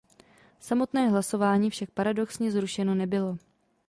Samotné 0.59 1.09
hlasování 1.09 1.69
však 1.69 1.91
paradoxně 1.91 2.51
zrušeno 2.51 2.95
nebylo. 2.95 3.37